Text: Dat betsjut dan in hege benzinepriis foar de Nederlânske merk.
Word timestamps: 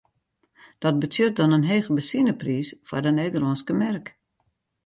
Dat 0.83 0.99
betsjut 1.01 1.33
dan 1.39 1.53
in 1.57 1.69
hege 1.71 1.91
benzinepriis 1.97 2.69
foar 2.87 3.03
de 3.05 3.11
Nederlânske 3.19 3.73
merk. 3.83 4.07